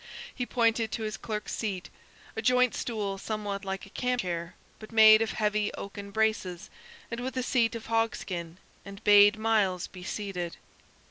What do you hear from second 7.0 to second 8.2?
and with a seat of hog